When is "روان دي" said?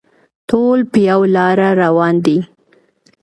1.81-2.39